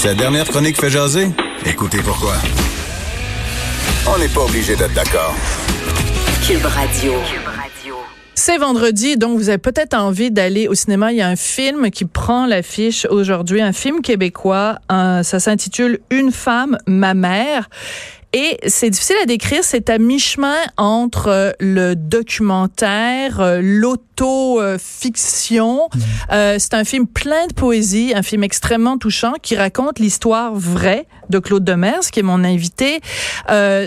[0.00, 1.26] Cette dernière chronique fait jaser?
[1.66, 2.34] Écoutez pourquoi.
[4.06, 5.34] On n'est pas obligé d'être d'accord.
[6.46, 7.14] Cube Radio.
[8.36, 11.10] C'est vendredi, donc vous avez peut-être envie d'aller au cinéma.
[11.10, 14.78] Il y a un film qui prend l'affiche aujourd'hui, un film québécois.
[14.88, 17.68] Ça s'intitule Une femme, ma mère.
[18.34, 25.88] Et c'est difficile à décrire, c'est à mi-chemin entre euh, le documentaire, euh, l'auto-fiction.
[25.94, 25.98] Mmh.
[26.32, 31.06] Euh, c'est un film plein de poésie, un film extrêmement touchant qui raconte l'histoire vraie
[31.30, 33.00] de Claude Demers, qui est mon invité.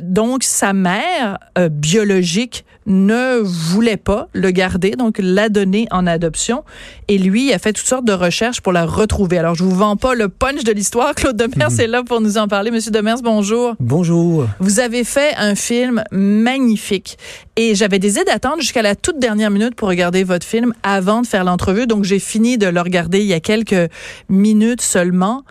[0.03, 1.37] donc, sa mère
[1.69, 6.63] biologique ne voulait pas le garder, donc l'a donné en adoption.
[7.07, 9.37] Et lui a fait toutes sortes de recherches pour la retrouver.
[9.37, 11.13] Alors, je vous vends pas le punch de l'histoire.
[11.15, 12.71] Claude Demers est là pour nous en parler.
[12.71, 13.75] Monsieur Demers, bonjour.
[13.79, 14.47] Bonjour.
[14.59, 17.17] Vous avez fait un film magnifique.
[17.55, 21.27] Et j'avais décidé d'attendre jusqu'à la toute dernière minute pour regarder votre film avant de
[21.27, 21.87] faire l'entrevue.
[21.87, 23.91] Donc, j'ai fini de le regarder il y a quelques
[24.29, 25.43] minutes seulement.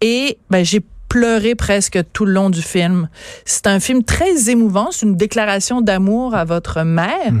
[0.00, 0.82] Et ben, j'ai
[1.16, 3.08] pleuré presque tout le long du film.
[3.46, 7.32] C'est un film très émouvant, c'est une déclaration d'amour à votre mère,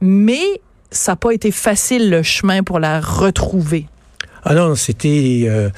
[0.00, 0.44] mais
[0.92, 3.86] ça n'a pas été facile le chemin pour la retrouver.
[4.44, 5.46] Ah non, c'était...
[5.48, 5.70] Euh,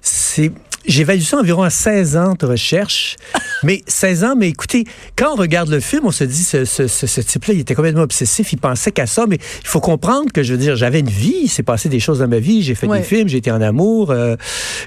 [0.00, 0.52] c'est...
[0.86, 3.16] J'ai évalué ça environ à 16 ans de recherche.
[3.62, 4.84] mais 16 ans, mais écoutez,
[5.16, 7.74] quand on regarde le film, on se dit, ce, ce, ce, ce type-là, il était
[7.74, 11.00] complètement obsessif, il pensait qu'à ça, mais il faut comprendre que, je veux dire, j'avais
[11.00, 12.98] une vie, il s'est passé des choses dans ma vie, j'ai fait Ouais.
[12.98, 14.36] des films, j'ai été en amour, euh,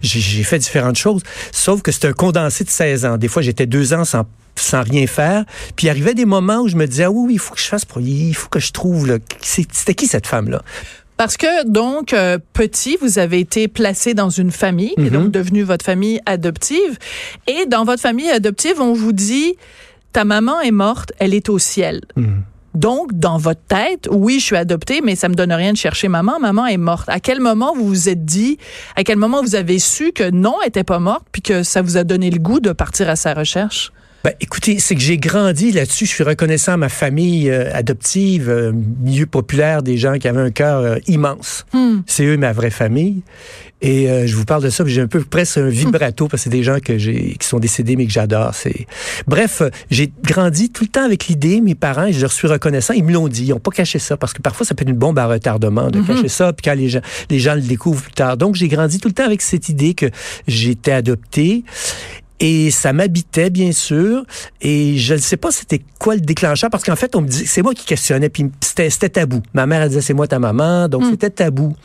[0.02, 3.17] j'ai fait différentes choses, sauf que c'est un condensé de 16 ans.
[3.17, 4.26] Des fois, j'étais deux ans sans
[4.59, 5.45] sans rien faire.
[5.76, 7.61] Puis il arrivait des moments où je me disais, ah oui, oui, il faut que
[7.61, 10.64] je fasse, pour- il faut que je trouve, c'était qui cette femme-là?
[11.18, 15.32] Parce que, donc, euh, petit, vous avez été placé dans une famille, qui est donc
[15.32, 17.00] devenue votre famille adoptive.
[17.48, 19.56] Et dans votre famille adoptive, on vous dit,
[20.14, 22.02] ta maman est morte, elle est au ciel.
[22.76, 26.08] Donc, dans votre tête, oui, je suis adoptée, mais ça me donne rien de chercher
[26.10, 26.40] maman.
[26.40, 27.10] Maman est morte.
[27.10, 28.60] À quel moment vous vous êtes dit,
[28.95, 31.82] à quel moment vous avez su que non, elle était pas morte, puis que ça
[31.82, 33.92] vous a donné le goût de partir à sa recherche?
[34.23, 36.05] Ben, écoutez, c'est que j'ai grandi là-dessus.
[36.05, 40.42] Je suis reconnaissant à ma famille euh, adoptive, euh, milieu populaire, des gens qui avaient
[40.42, 41.66] un cœur euh, immense.
[42.05, 43.23] C'est eux ma vraie famille.
[43.82, 46.44] Et euh, je vous parle de ça, j'ai un peu presque un vibrato parce que
[46.45, 48.55] c'est des gens que j'ai qui sont décédés mais que j'adore.
[48.55, 48.88] C'est
[49.28, 49.61] bref,
[49.92, 51.61] j'ai grandi tout le temps avec l'idée.
[51.61, 52.94] Mes parents, je leur suis reconnaissant.
[52.94, 53.45] Ils me l'ont dit.
[53.45, 55.92] Ils n'ont pas caché ça parce que parfois ça peut être une bombe à retardement
[55.92, 56.54] de cacher ça.
[56.54, 58.36] Puis quand les gens les gens le découvrent plus tard.
[58.36, 60.08] Donc j'ai grandi tout le temps avec cette idée que
[60.48, 61.64] j'étais adopté.
[62.39, 64.23] Et ça m'habitait, bien sûr.
[64.61, 67.48] Et je ne sais pas c'était quoi le déclencheur, parce qu'en fait, on me dit,
[67.48, 69.42] c'est moi qui questionnais, puis c'était c'était tabou.
[69.53, 71.75] Ma mère, elle disait, c'est moi ta maman, donc c'était tabou.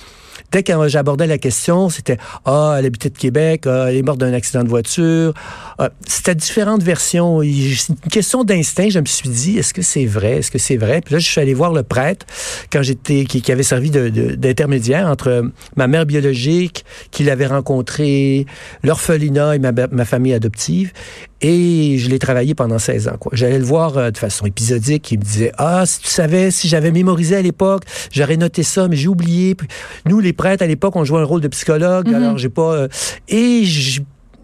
[0.53, 4.19] Dès que j'abordais la question, c'était Ah, elle habitait de Québec, ah, elle est morte
[4.19, 5.33] d'un accident de voiture.
[5.79, 7.43] Ah, c'était différentes versions.
[7.43, 7.75] Une
[8.11, 8.91] question d'instinct.
[8.91, 10.39] Je me suis dit, est-ce que c'est vrai?
[10.39, 11.01] Est-ce que c'est vrai?
[11.01, 12.27] Puis là, je suis allé voir le prêtre
[12.71, 18.47] quand j'étais, qui, avait servi d'intermédiaire entre ma mère biologique, qui l'avait rencontrée,
[18.83, 20.93] l'orphelinat et ma famille adoptive.
[21.43, 23.17] Et je l'ai travaillé pendant 16 ans.
[23.19, 23.33] quoi.
[23.35, 25.11] J'allais le voir euh, de façon épisodique.
[25.11, 27.83] Il me disait Ah, si tu savais, si j'avais mémorisé à l'époque,
[28.13, 29.55] j'aurais noté ça, mais j'ai oublié.
[29.57, 29.67] Puis
[30.09, 32.09] nous, les prêtres, à l'époque, on jouait un rôle de psychologue.
[32.15, 32.73] Alors, j'ai pas.
[32.75, 32.89] euh,
[33.29, 33.65] et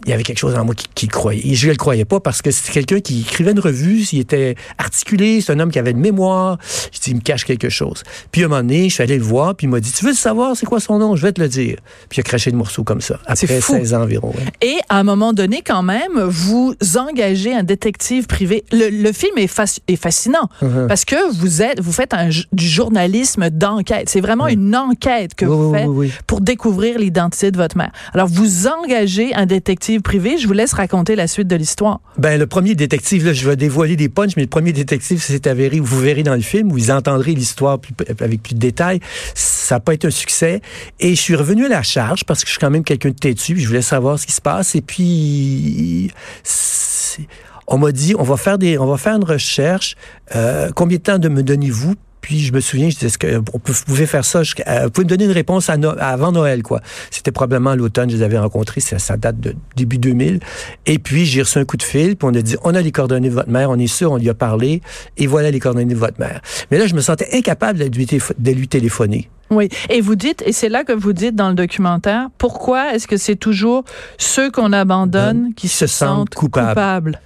[0.05, 1.47] il y avait quelque chose en moi qui, qui le croyait.
[1.47, 4.21] Et je ne le croyais pas parce que c'était quelqu'un qui écrivait une revue, il
[4.21, 6.59] était articulé, c'est un homme qui avait de mémoire.
[6.93, 8.03] Je dis, il me cache quelque chose.
[8.33, 10.05] Puis à un moment donné, je suis allé le voir, puis il m'a dit, tu
[10.05, 11.17] veux savoir c'est quoi son nom?
[11.17, 11.77] Je vais te le dire.
[12.09, 13.75] Puis il a craché le morceau comme ça, après C'est fou.
[13.75, 14.29] 16 ans environ.
[14.31, 14.45] ouais.
[14.63, 18.65] Et à un moment donné, quand même, vous engagez un détective privé.
[18.73, 20.87] Le, le film est, fasc- est fascinant Uh-huh.
[20.89, 24.09] parce que vous êtes, vous faites un, du journalisme d'enquête.
[24.09, 26.13] C'est vraiment une enquête que Oui, vous oui, faites oui.
[26.27, 27.91] pour découvrir l'identité de votre mère.
[28.15, 30.37] Alors, vous engagez un détective privé.
[30.39, 32.01] Je vous laisse raconter la suite de l'histoire.
[32.19, 35.33] Ben, le premier détective, là, je vais dévoiler des punchs, mais le premier détective, ça
[35.33, 37.79] s'est avéré, vous verrez dans le film, vous entendrez l'histoire
[38.21, 39.01] avec plus de détails.
[39.35, 40.61] Ça n'a pas été un succès.
[41.01, 43.15] Et je suis revenu à la charge parce que je suis quand même quelqu'un de
[43.15, 44.75] têtu, puis je voulais savoir ce qui se passe.
[44.75, 46.11] Et puis,
[46.43, 47.27] c'est-
[47.67, 49.95] on m'a dit, on va faire des, on va faire une recherche.
[50.35, 51.95] Euh, combien de temps de me donnez-vous?
[52.29, 54.41] Puis je me souviens, je disais, est-ce que peut- vous pouvez faire ça?
[54.67, 56.83] euh, Vous pouvez me donner une réponse à No- avant Noël, quoi.
[57.11, 60.39] C'était probablement l'automne, je les avais rencontrés, ça, ça date de début 2000.
[60.85, 62.93] Et puis j'ai reçu un coup de fil, puis on a dit, on a les
[62.93, 64.83] coordonnées de votre mère, on est sûr, on lui a parlé,
[65.17, 66.43] et voilà les coordonnées de votre mère.
[66.71, 69.31] Mais là, je me sentais incapable de lui, télépho- de lui téléphoner.
[69.49, 69.71] Oui.
[69.89, 73.17] Et vous dites, et c'est là que vous dites dans le documentaire, pourquoi est-ce que
[73.17, 73.85] c'est toujours
[74.19, 76.69] ceux qu'on abandonne qui se, sentent coupables.
[76.69, 77.21] coupables?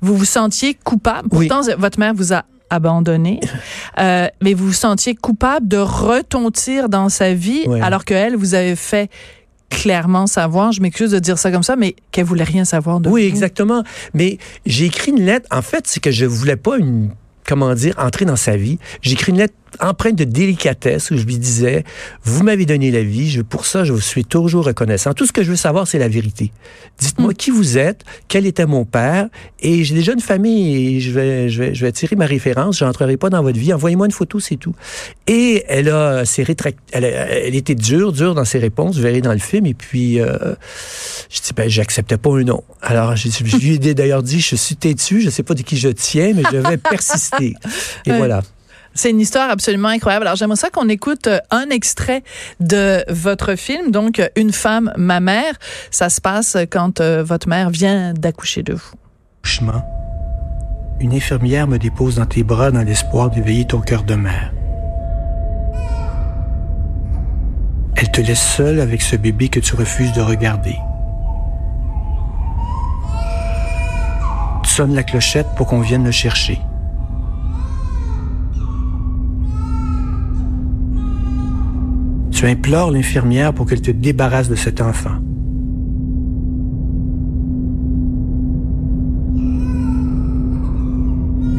[0.00, 1.28] Vous vous sentiez coupable?
[1.30, 1.46] Oui.
[1.46, 2.42] Pourtant, votre mère vous a
[2.74, 3.40] abandonné,
[3.98, 7.80] euh, mais vous vous sentiez coupable de retontir dans sa vie, Ouais.
[7.80, 9.10] alors qu'elle vous avait fait
[9.70, 13.08] clairement savoir, je m'excuse de dire ça comme ça, mais qu'elle voulait rien savoir de
[13.08, 13.28] Oui, vous.
[13.28, 13.82] exactement.
[14.12, 15.48] Mais j'ai écrit une lettre.
[15.50, 17.10] En fait, c'est que je voulais pas une
[17.46, 18.78] comment dire, entrer dans sa vie.
[19.02, 21.84] J'ai écrit une lettre empreinte de délicatesse où je lui disais,
[22.24, 25.14] vous m'avez donné la vie, je, pour ça, je vous suis toujours reconnaissant.
[25.14, 26.52] Tout ce que je veux savoir, c'est la vérité.
[26.98, 27.34] Dites-moi Hmm.
[27.36, 29.28] qui vous êtes, quel était mon père,
[29.60, 32.78] et j'ai déjà une famille et je vais, je vais, je vais tirer ma référence,
[32.78, 34.74] je n'entrerai pas dans votre vie, envoyez-moi une photo, c'est tout.
[35.26, 39.02] Et elle a, s'est rétract- elle, a- elle était dure, dure dans ses réponses, vous
[39.02, 40.54] verrez dans le film, et puis, euh,
[41.30, 42.62] je dis, ben, j'acceptais pas un non.
[42.82, 45.76] Alors, je, je lui ai d'ailleurs dit, je suis têtu, je sais pas de qui
[45.76, 47.54] je tiens, mais je vais persister.
[48.06, 48.42] Et voilà.
[48.94, 50.26] C'est une histoire absolument incroyable.
[50.26, 52.22] Alors j'aimerais ça qu'on écoute euh, un extrait
[52.60, 55.54] de votre film, donc euh, Une femme, ma mère.
[55.90, 58.92] Ça se passe quand euh, votre mère vient d'accoucher de vous.
[59.42, 59.84] Chemin.
[61.00, 64.52] Une infirmière me dépose dans tes bras dans l'espoir d'éveiller ton cœur de mère.
[67.96, 70.76] Elle te laisse seule avec ce bébé que tu refuses de regarder.
[74.62, 76.60] Tu sonnes la clochette pour qu'on vienne le chercher.
[82.44, 85.16] Tu implores l'infirmière pour qu'elle te débarrasse de cet enfant.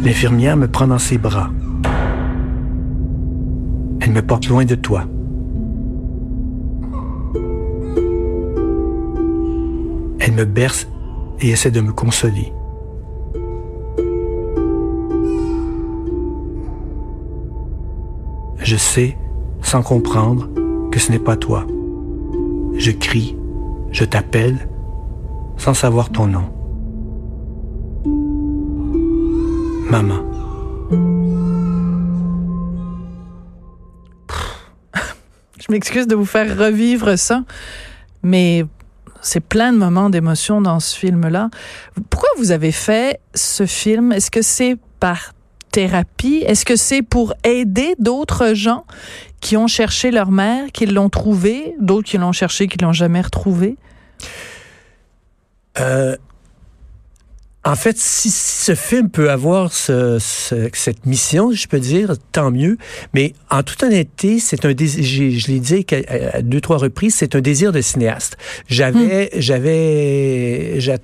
[0.03, 1.49] L'infirmière me prend dans ses bras.
[3.99, 5.05] Elle me porte loin de toi.
[10.19, 10.87] Elle me berce
[11.41, 12.53] et essaie de me consoler.
[18.59, 19.17] Je sais,
[19.63, 20.47] sans comprendre,
[20.95, 21.67] que ce n'est pas toi.
[22.77, 23.35] Je crie,
[23.91, 24.69] je t'appelle,
[25.57, 26.45] sans savoir ton nom.
[29.91, 30.23] Maman.
[35.59, 37.43] Je m'excuse de vous faire revivre ça,
[38.23, 38.63] mais
[39.21, 41.49] c'est plein de moments d'émotion dans ce film-là.
[42.09, 44.13] Pourquoi vous avez fait ce film?
[44.13, 45.33] Est-ce que c'est par
[45.71, 46.41] thérapie?
[46.47, 48.85] Est-ce que c'est pour aider d'autres gens
[49.45, 53.21] qui ont cherché leur mère, qui l'ont trouvée, d'autres qui l'ont cherché, qui l'ont jamais
[53.21, 53.75] retrouvée?
[55.79, 56.15] Euh,
[57.63, 62.49] en fait, si ce film peut avoir ce- ce- cette mission, je peux dire, tant
[62.49, 62.77] mieux.
[63.13, 65.85] Mais en toute honnêteté, c'est un désir, je l'ai dit
[66.33, 68.37] à deux, trois reprises, c'est un désir de cinéaste.
[68.67, 70.97] J'avais, j'avais, j'a-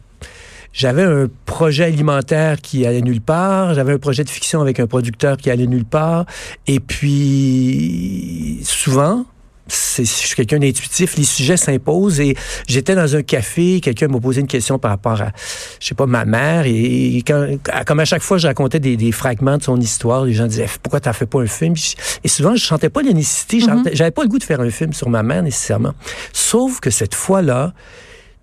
[0.74, 3.74] j'avais un projet alimentaire qui allait nulle part.
[3.74, 6.26] J'avais un projet de fiction avec un producteur qui allait nulle part.
[6.68, 9.26] Et puis, souvent,
[9.68, 12.36] c'est, je suis quelqu'un d'intuitif, les sujets s'imposent et
[12.68, 15.32] j'étais dans un café, quelqu'un m'a posé une question par rapport à,
[15.80, 17.48] je sais pas, ma mère et quand,
[17.86, 20.68] comme à chaque fois je racontais des, des fragments de son histoire, les gens disaient
[20.84, 21.76] pourquoi t'as fait pas un film?
[22.24, 24.70] Et souvent je sentais pas la nécessité, sentais- j'avais pas le goût de faire un
[24.70, 25.94] film sur ma mère nécessairement.
[26.34, 27.74] Sauf que cette fois-là,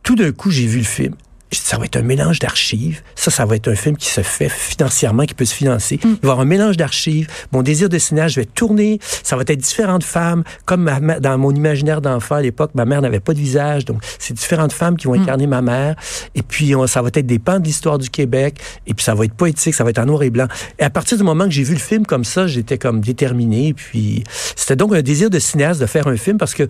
[0.03, 1.15] tout d'un coup j'ai vu le film.
[1.51, 3.01] Je dis, ça va être un mélange d'archives.
[3.15, 5.99] Ça, ça va être un film qui se fait financièrement, qui peut se financer.
[6.03, 7.27] Il va y avoir un mélange d'archives.
[7.53, 8.99] Mon désir de cinéaste, je vais tourner.
[9.23, 10.45] Ça va être différentes femmes.
[10.67, 13.87] Comme ma mère- dans mon imaginaire d'enfant à l'époque, ma mère n'avait pas de visage.
[13.87, 15.97] Donc, c'est différentes femmes qui vont incarner ma mère.
[16.35, 18.59] Et puis, on- ça va être des pans de l'histoire du Québec.
[18.87, 19.75] Et puis, ça va être poétique.
[19.75, 20.49] Ça va être en noir et blanc.
[20.79, 23.73] Et à partir du moment que j'ai vu le film comme ça, j'étais comme déterminé.
[23.73, 24.23] Puis,
[24.55, 26.69] c'était donc un désir de cinéaste de faire un film parce que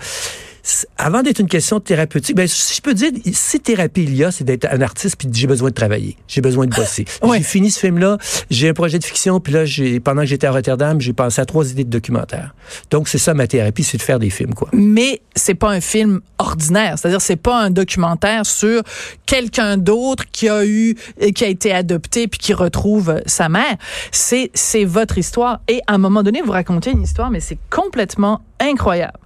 [0.97, 4.31] avant d'être une question thérapeutique, ben, si je peux dire, si thérapie il y a,
[4.31, 6.17] c'est d'être un artiste puis j'ai besoin de travailler.
[6.27, 7.05] J'ai besoin de bosser.
[7.23, 7.39] Ouais.
[7.39, 8.17] J'ai fini ce film-là,
[8.51, 11.41] j'ai un projet de fiction, puis là, j'ai, pendant que j'étais à Rotterdam, j'ai pensé
[11.41, 12.55] à trois idées de documentaire.
[12.91, 14.69] Donc, c'est ça ma thérapie, c'est de faire des films, quoi.
[14.73, 16.99] mais c'est pas un film ordinaire.
[16.99, 18.83] C'est-à-dire, c'est pas un documentaire sur
[19.27, 20.95] quelqu'un d'autre qui a eu,
[21.35, 23.77] qui a été adopté puis qui retrouve sa mère.
[24.13, 25.61] C'est, c'est votre histoire.
[25.69, 29.19] Et à un moment donné, vous racontez une histoire, mais c'est complètement incroyable.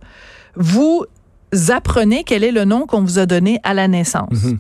[0.57, 1.05] Vous
[1.71, 4.45] apprenez quel est le nom qu'on vous a donné à la naissance.
[4.45, 4.59] Mhm.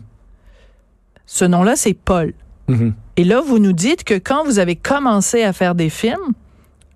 [1.26, 2.34] Ce nom-là, c'est Paul.
[2.68, 2.94] Mhm.
[3.16, 6.32] Et là, vous nous dites que quand vous avez commencé à faire des films,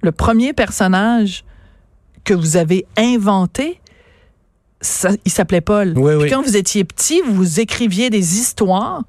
[0.02, 1.44] le premier personnage
[2.24, 3.80] que vous avez inventé,
[4.80, 5.94] ça- il s'appelait Paul.
[5.96, 6.30] Oui, Puis oui.
[6.30, 9.04] quand vous étiez petit, vous écriviez des histoires,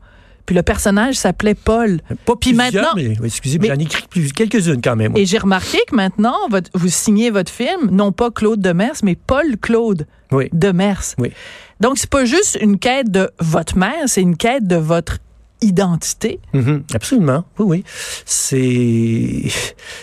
[0.47, 1.99] puis le personnage s'appelait Paul.
[2.25, 5.15] Pas Puis maintenant- mais, excusez, mais j'en ai écrit plus, quelques-unes quand même.
[5.15, 9.15] Et j'ai remarqué que maintenant, votre- vous signez votre film, non pas Claude Demers, mais
[9.15, 10.49] Paul Claude Oui.
[10.53, 11.03] Demers.
[11.19, 11.31] Oui.
[11.81, 15.17] Donc, c'est pas juste une quête de votre mère, c'est une quête de votre
[15.61, 16.39] identité.
[16.53, 17.83] Mhm, absolument, oui, oui.
[18.25, 19.51] C'est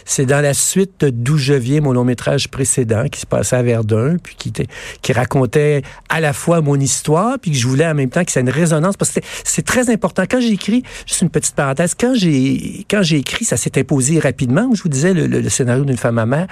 [0.05, 3.63] c'est dans la suite d'où je viens, mon long métrage précédent, qui se passait à
[3.63, 4.67] Verdun, puis qui, était-
[5.03, 8.33] qui racontait à la fois mon histoire, puis que je voulais en même temps que
[8.33, 10.25] ça ait une résonance, parce que c'est- très important.
[10.31, 14.19] Quand j'ai écrit, juste une petite parenthèse, quand j'ai quand j'ai écrit, ça s'est imposé
[14.19, 14.69] rapidement.
[14.75, 16.47] Je vous disais le, le- le scénario d'une femme à mère.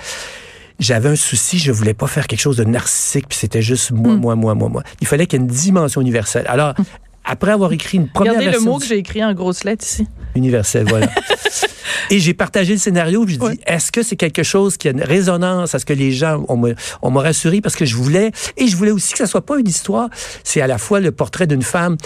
[0.80, 4.14] J'avais un souci, je voulais pas faire quelque chose de narcissique, puis c'était juste moi,
[4.16, 4.82] moi, moi, moi, moi.
[5.00, 6.46] Il fallait qu'il y ait une dimension universelle.
[6.48, 6.74] Alors,
[7.24, 9.64] après avoir écrit une première Regardez le version mot du- que j'ai écrit en grosses
[9.64, 10.06] lettres ici.
[10.34, 11.08] universel, voilà.
[12.10, 14.90] Et j'ai partagé le scénario, puis je dis, est-ce que c'est quelque chose qui a
[14.90, 15.74] une résonance?
[15.74, 17.60] Est-ce que les gens, on me, on m'a rassuré?
[17.60, 20.08] Parce que je voulais, et je voulais aussi que ça soit pas une histoire,
[20.44, 21.96] c'est à la fois le portrait d'une femme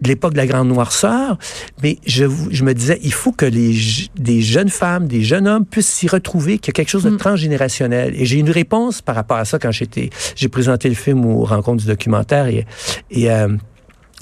[0.00, 1.38] de l'époque de la grande noirceur,
[1.82, 3.78] mais je, je me disais, il faut que les,
[4.16, 7.10] des jeunes femmes, des jeunes hommes puissent s'y retrouver, qu'il y a quelque chose de
[7.16, 8.12] transgénérationnel.
[8.16, 11.44] Et j'ai une réponse par rapport à ça quand j'étais, j'ai présenté le film aux
[11.44, 12.66] rencontres du documentaire et,
[13.10, 13.48] et euh,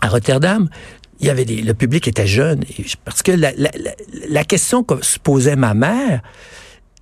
[0.02, 0.68] à Rotterdam,
[1.20, 2.64] il y avait des, le public était jeune.
[3.06, 3.92] Parce que la, la, la,
[4.28, 6.20] la question que se posait ma mère,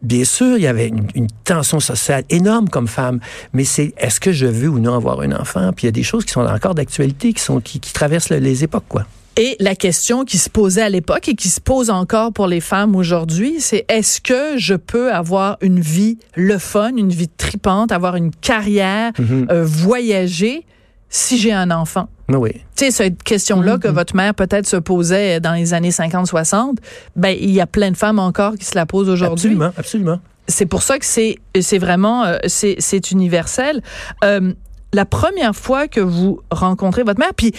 [0.03, 3.19] bien sûr, il y avait une, une tension sociale énorme comme femme,
[3.53, 5.73] mais c'est est-ce que je veux ou non avoir un enfant?
[5.75, 8.31] Puis il y a des choses qui sont encore d'actualité, qui, sont, qui, qui traversent
[8.31, 9.07] le- les époques, quoi.
[9.37, 12.61] Et la question qui se posait à l'époque et qui se pose encore pour les
[12.61, 17.93] femmes aujourd'hui, c'est est-ce que je peux avoir une vie le fun, une vie tripante,
[17.93, 20.67] avoir une carrière, euh, voyager
[21.09, 22.09] si j'ai un enfant?
[22.31, 22.53] Mais oui.
[22.77, 26.77] Tu sais, cette question-là que votre mère peut-être se posait dans les années 50-60,
[27.17, 29.51] ben, il y a plein de femmes encore qui se la posent aujourd'hui.
[29.51, 30.21] Absolument, absolument.
[30.49, 33.83] C'est pour ça que c'est c'est vraiment euh, c'est c'est universel.
[34.25, 34.53] Euh,
[34.93, 37.53] la première fois que vous rencontrez votre mère, puis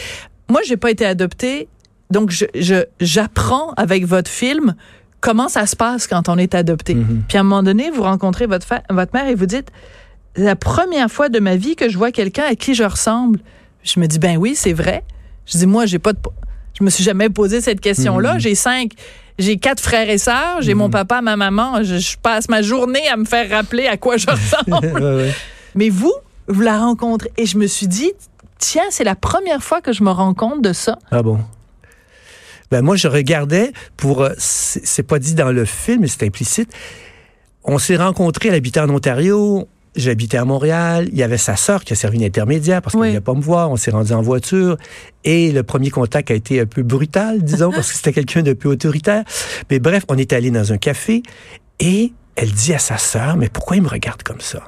[0.49, 1.69] moi j'ai pas été adoptée,
[2.09, 4.75] donc je je- j'apprends avec votre film
[5.21, 6.97] comment ça se passe quand on est adopté.
[7.29, 9.69] Puis à un moment donné, vous rencontrez votre votre mère et vous dites
[10.35, 13.39] la première fois de ma vie que je vois quelqu'un à qui je ressemble.
[13.83, 15.03] Je me dis ben oui, c'est vrai.
[15.45, 16.19] Je dis moi j'ai pas de
[16.79, 18.39] je me suis jamais posé cette question-là.
[18.39, 18.93] J'ai cinq,
[19.37, 21.83] j'ai quatre frères et sœurs, j'ai mon papa, ma maman.
[21.83, 24.87] Je, je passe ma journée à me faire rappeler à quoi je ressemble.
[24.95, 25.33] Ouais, ouais.
[25.75, 26.13] Mais vous,
[26.47, 27.29] vous la rencontrez.
[27.37, 28.11] Et je me suis dit,
[28.57, 30.97] tiens, c'est la première fois que je me rends compte de ça.
[31.11, 31.39] Ah bon?
[32.71, 34.21] Ben moi, je regardais pour.
[34.23, 36.71] euh, C'est pas dit dans le film, mais c'est implicite.
[37.65, 39.67] On s'est rencontrés, elle habitait en Ontario.
[39.95, 41.09] J'habitais à Montréal.
[41.11, 43.07] Il y avait sa sœur qui a servi d'intermédiaire parce qu'elle Oui.
[43.07, 43.71] ne voulait pas me voir.
[43.71, 44.77] On s'est rendu en voiture.
[45.25, 48.53] Et le premier contact a été un peu brutal, disons, parce que c'était quelqu'un de
[48.53, 49.23] peu autoritaire.
[49.69, 51.23] Mais bref, on est allé dans un café
[51.79, 54.61] et elle dit à sa sœur, mais pourquoi il me regarde comme ça?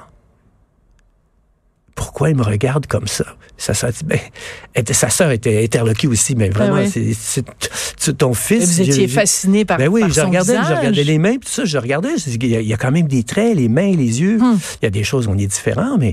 [1.94, 3.24] Pourquoi il me regarde comme ça?
[3.56, 4.18] Sa sœur dit, ben,
[4.92, 7.14] sa sœur était interloquée aussi, mais vraiment, oui.
[7.16, 7.44] c'est-
[8.18, 8.78] ton fils.
[8.78, 11.34] Et vous étiez fasciné par, ben oui, par je son regardais, je regardais les mains,
[11.36, 12.10] tout ça, je regardais.
[12.18, 14.20] je dis, Il y, a, il y a quand même des traits, les mains, les
[14.20, 14.38] yeux.
[14.38, 14.58] Hmm.
[14.82, 16.12] Il y a des choses où on est différent, mais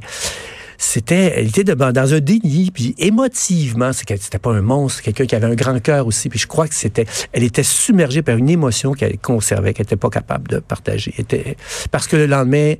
[0.78, 5.46] c'était, elle était dans un déni, puis émotivement, c'était pas un monstre, quelqu'un qui avait
[5.46, 8.94] un grand cœur aussi, puis je crois que c'était, elle était submergée par une émotion
[8.94, 11.14] qu'elle conservait, qu'elle n'était pas capable de partager.
[11.18, 11.56] Elle était-
[11.92, 12.74] parce que le lendemain,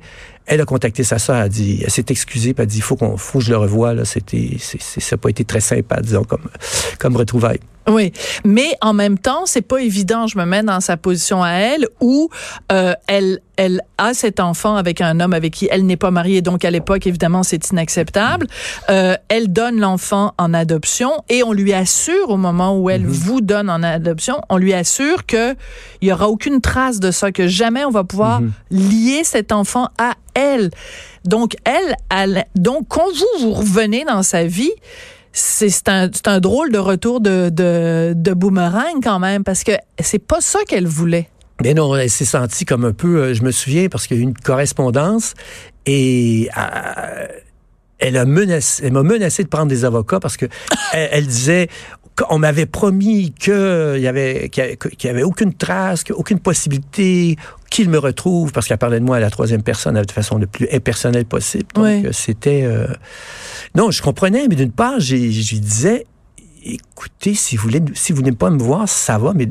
[0.46, 2.82] elle a contacté sa sœur, elle dit, elle s'est excusée, puis elle a dit, il
[2.82, 5.44] faut qu'on, faut que je le revoie, là, c'était, c'est, c'est- ça n'a pas été
[5.44, 6.42] très sympa, disons, comme,
[6.98, 7.60] comme retrouvaille.
[7.88, 8.12] Oui,
[8.44, 10.28] mais en même temps, c'est pas évident.
[10.28, 12.28] Je me mets dans sa position à elle où
[12.70, 16.42] euh, elle elle a cet enfant avec un homme avec qui elle n'est pas mariée.
[16.42, 18.46] Donc à l'époque, évidemment, c'est inacceptable.
[18.88, 23.40] Euh, elle donne l'enfant en adoption et on lui assure au moment où elle vous
[23.40, 25.54] donne en adoption, on lui assure que
[26.00, 29.88] il y aura aucune trace de ça, que jamais on va pouvoir lier cet enfant
[29.98, 30.70] à elle.
[31.24, 34.72] Donc elle, elle donc quand vous vous revenez dans sa vie
[35.32, 40.40] c'est un, drôle de retour de, de, de boomerang quand même, parce que c'est pas
[40.40, 41.28] ça qu'elle voulait.
[41.62, 44.20] Mais non, elle s'est sentie comme un peu, euh, je me souviens, parce qu'il y
[44.20, 45.34] a eu une correspondance
[45.86, 47.26] et euh,
[47.98, 50.46] elle a menacé, elle m'a menacé de prendre des avocats parce que
[50.92, 51.68] elle, elle disait
[52.22, 57.36] qu'on m'avait promis qu'il y avait, qu'il y avait, aucune trace, aucune possibilité
[57.70, 60.46] qu'il me retrouve parce qu'elle parlait de moi à la troisième personne de façon le
[60.46, 61.66] plus impersonnelle possible.
[61.74, 62.06] Donc, Oui.
[62.06, 62.62] euh, c'était...
[62.64, 62.86] euh,
[63.74, 66.06] Non, je comprenais, mais d'une part, je lui disais,
[66.64, 69.48] écoutez, si vous voulez, si vous voulez pas me voir, ça va, mais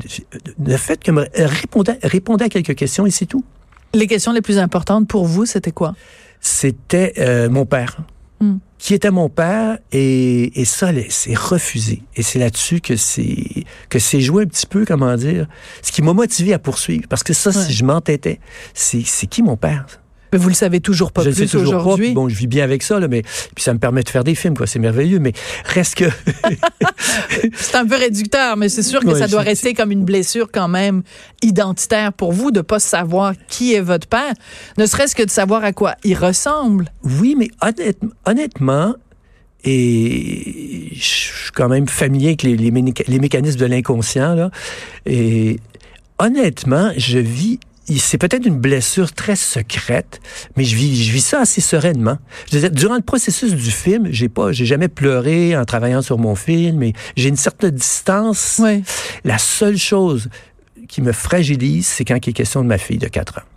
[0.64, 3.44] le fait que me répondait, répondait à quelques questions et c'est tout.
[3.94, 5.94] Les questions les plus importantes pour vous, c'était quoi?
[6.40, 7.98] C'était euh, mon père.
[8.42, 8.58] Hmm.
[8.78, 12.02] Qui était mon père et, et ça, c'est refusé.
[12.16, 15.46] Et c'est là-dessus que c'est que c'est joué un petit peu, comment dire,
[15.82, 17.06] ce qui m'a motivé à poursuivre.
[17.08, 17.64] Parce que ça, Ouais.
[17.66, 18.40] si je m'entêtais,
[18.74, 19.86] c'est c'est qui mon père?
[20.32, 21.78] Mais vous le savez toujours pas je plus toujours pas.
[21.80, 22.12] aujourd'hui.
[22.12, 24.34] Bon, je vis bien avec ça, là, mais puis ça me permet de faire des
[24.34, 24.66] films, quoi.
[24.66, 25.18] C'est merveilleux.
[25.18, 25.32] Mais
[25.66, 26.04] reste que
[27.54, 30.48] C'est un peu réducteur, mais c'est sûr que Ouais, ça doit rester comme une blessure
[30.52, 31.02] quand même
[31.42, 34.32] identitaire pour vous de pas savoir qui est votre père,
[34.78, 36.90] ne serait-ce que de savoir à quoi il ressemble.
[37.04, 38.94] Oui, mais honnête- honnêtement,
[39.64, 44.50] et je suis quand même familier avec les, les mécanismes de l'inconscient, là,
[45.06, 45.58] et
[46.18, 50.20] honnêtement, je vis c'est peut-être une blessure très secrète,
[50.56, 52.18] mais je vis, je vis ça assez sereinement.
[52.46, 56.18] Je disais, durant le processus du film, j'ai pas, j'ai jamais pleuré en travaillant sur
[56.18, 58.60] mon film, mais j'ai une certaine distance.
[58.62, 58.82] Oui.
[59.24, 60.28] La seule chose
[60.88, 63.51] qui me fragilise, c'est quand il est question de ma fille de 4 ans.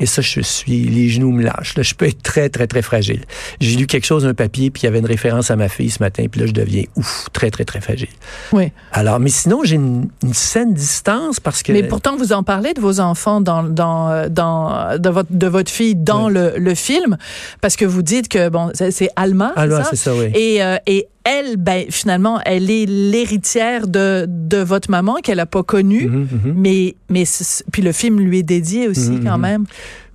[0.00, 1.76] Et ça, je suis, les genoux me lâchent.
[1.76, 3.20] Là, je peux être très, très, très fragile.
[3.60, 5.90] J'ai lu quelque chose, un papier, puis il y avait une référence à ma fille
[5.90, 8.08] ce matin, puis là, je deviens ouf, très, très, très fragile.
[8.52, 8.72] Oui.
[8.92, 11.72] Alors, mais sinon, j'ai une, une saine distance parce que.
[11.72, 15.70] Mais pourtant, vous en parlez de vos enfants dans, dans, dans, de votre, de votre
[15.70, 17.18] fille dans le, le film,
[17.60, 19.52] parce que vous dites que, bon, c'est Alma.
[19.54, 20.32] Alma, c'est ça, oui.
[20.34, 25.46] Et, euh, et elle, ben, finalement, elle est l'héritière de, de votre maman qu'elle a
[25.46, 26.54] pas connue, Mhm, mhm.
[26.56, 27.24] mais, mais,
[27.72, 29.64] puis le film lui est dédié aussi Mhm, quand même.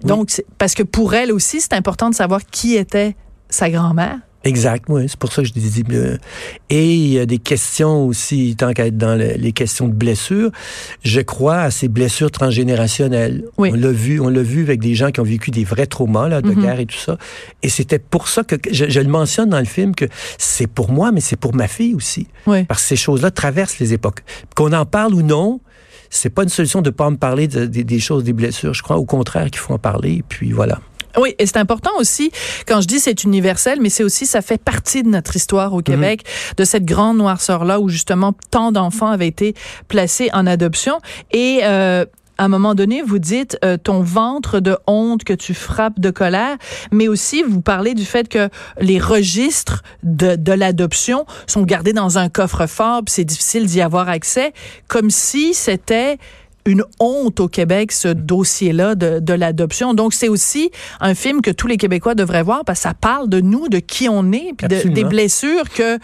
[0.03, 0.07] Oui.
[0.07, 3.15] Donc, parce que pour elle aussi, c'est important de savoir qui était
[3.49, 4.17] sa grand-mère.
[4.45, 5.83] Exact, oui, c'est pour ça que je dis.
[5.91, 6.17] euh,
[6.69, 9.93] Et il y a des questions aussi, tant qu'à être dans le- les questions de
[9.93, 10.51] blessures,
[11.03, 13.43] je crois à ces blessures transgénérationnelles.
[13.57, 13.71] Oui.
[13.73, 16.27] On l'a vu, on l'a vu avec des gens qui ont vécu des vrais traumas
[16.29, 16.61] là, de Mhm.
[16.61, 17.17] guerre et tout ça.
[17.63, 20.05] Et c'était pour ça que je, je le mentionne dans le film que
[20.37, 22.63] c'est pour moi, mais c'est pour ma fille aussi, Oui.
[22.65, 24.21] parce que ces choses-là traversent les époques.
[24.55, 25.59] Qu'on en parle ou non.
[26.11, 28.73] C'est pas une solution de pas me parler de- de- des choses, des blessures.
[28.75, 30.23] Je crois au contraire qu'il faut en parler.
[30.29, 30.79] Puis voilà.
[31.17, 32.31] Oui, et c'est important aussi,
[32.67, 35.77] quand je dis c'est universel, mais c'est aussi, ça fait partie de notre histoire Mhm.
[35.77, 36.25] au Québec,
[36.57, 39.53] de cette grande noirceur-là où justement tant d'enfants avaient été
[39.87, 40.99] placés en adoption.
[41.31, 42.05] Et euh,
[42.37, 46.09] à un moment donné, vous dites euh, ton ventre de honte que tu frappes de
[46.11, 46.57] colère,
[46.91, 48.49] mais aussi vous parlez du fait que
[48.81, 54.09] les registres de, de l'adoption sont gardés dans un coffre-fort, puis c'est difficile d'y avoir
[54.09, 54.51] accès,
[54.89, 56.17] comme si c'était
[56.65, 59.93] une honte au Québec, ce dossier-là de, de l'adoption.
[59.93, 63.29] Donc, c'est aussi un film que tous les Québécois devraient voir parce que ça parle
[63.29, 65.99] de nous, de qui on est, puis de- des blessures que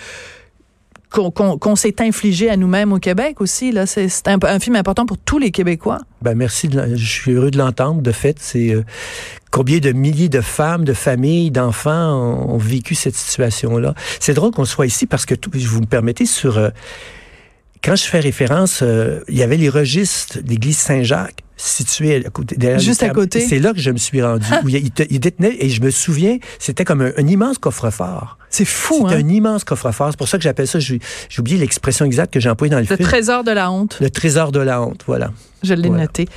[1.13, 3.73] qu'on s'est infligé à nous-mêmes au Québec aussi.
[3.73, 5.99] Là, c'est un, un film important pour tous les Québécois.
[6.21, 8.01] Ben merci, de je suis heureux de l'entendre.
[8.01, 8.85] De fait, c'est euh,
[9.51, 13.93] combien de milliers de femmes, de familles, d'enfants ont, ont vécu cette situation-là.
[14.21, 16.69] C'est drôle qu'on soit ici parce que, tout- vous me permettez, sur euh,
[17.83, 22.55] quand je fais référence, euh, il y avait les registres d'église Saint-Jacques situés à côté.
[22.57, 23.39] derrière Juste à côté?
[23.39, 24.45] C'est là que je me suis rendu.
[24.63, 27.57] où il, il te- il détenait, et je me souviens, c'était comme un, un immense
[27.57, 28.37] coffre-fort.
[28.49, 29.25] C'est fou, C'était hein?
[29.25, 30.09] un immense coffre-fort.
[30.11, 30.99] C'est pour ça que j'appelle ça, j'ai
[31.39, 33.07] oublié l'expression exacte que j'ai employée dans le, Le film.
[33.07, 33.97] trésor de la honte.
[34.01, 35.31] Le trésor de la honte, voilà.
[35.63, 36.03] Je l'ai Voilà.
[36.05, 36.27] noté.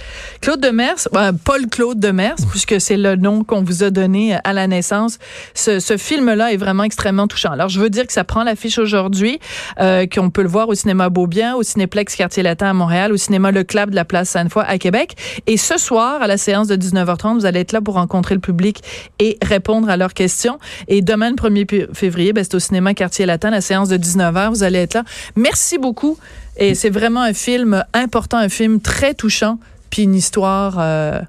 [0.43, 4.52] Claude Demers, euh, Paul Claude Demers, puisque c'est le nom qu'on vous a donné à
[4.52, 5.19] la naissance.
[5.54, 7.50] Ce, ce film-là est vraiment extrêmement touchant.
[7.50, 9.38] Alors, je veux dire que ça prend l'affiche aujourd'hui,
[9.81, 13.17] euh, qu'on peut le voir au cinéma Beaubien, au Cinéplex Quartier Latin à Montréal, au
[13.17, 15.14] cinéma Le Clap de la Place Sainte-Foy à Québec.
[15.47, 18.41] Et ce soir, à la séance de 19h30, vous allez être là pour rencontrer le
[18.41, 18.83] public
[19.19, 20.59] et répondre à leurs questions.
[20.89, 23.97] Et demain, le 1er pu- février, ben, c'est au cinéma Quartier Latin, la séance de
[23.97, 24.50] 19h.
[24.50, 25.05] Vous allez être là.
[25.37, 26.19] Merci beaucoup.
[26.57, 29.59] Et c'est vraiment un film important, un film très touchant,
[29.91, 30.77] puis une histoire.
[30.79, 31.21] euh,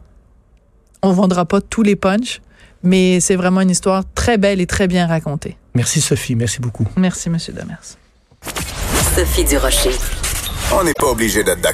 [1.01, 2.41] on vendra pas tous les punchs,
[2.83, 5.55] mais c'est vraiment une histoire très belle et très bien racontée.
[5.75, 6.87] Merci Sophie, merci beaucoup.
[6.95, 7.81] Merci, Monsieur Demers.
[9.15, 9.91] Sophie Durocher.
[10.73, 11.73] On n'est pas obligé d'être d'accord.